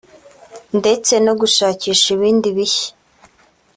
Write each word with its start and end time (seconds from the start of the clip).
ndetse 0.79 1.13
no 1.25 1.33
gushakisha 1.39 2.07
ibindi 2.15 2.47
bishya 2.57 2.91